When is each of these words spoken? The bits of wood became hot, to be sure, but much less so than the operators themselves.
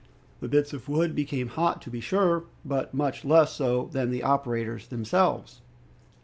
The 0.39 0.47
bits 0.47 0.73
of 0.73 0.89
wood 0.89 1.13
became 1.13 1.49
hot, 1.49 1.79
to 1.83 1.91
be 1.91 1.99
sure, 2.01 2.45
but 2.65 2.91
much 2.91 3.23
less 3.23 3.53
so 3.53 3.87
than 3.93 4.09
the 4.09 4.23
operators 4.23 4.87
themselves. 4.87 5.61